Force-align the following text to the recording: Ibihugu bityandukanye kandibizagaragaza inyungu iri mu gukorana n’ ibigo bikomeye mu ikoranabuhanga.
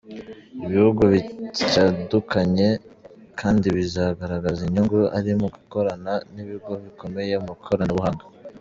Ibihugu 0.65 1.01
bityandukanye 1.11 2.67
kandibizagaragaza 3.39 4.59
inyungu 4.67 4.97
iri 5.19 5.33
mu 5.41 5.47
gukorana 5.55 6.13
n’ 6.33 6.35
ibigo 6.43 6.71
bikomeye 6.83 7.35
mu 7.45 7.51
ikoranabuhanga. 7.59 8.23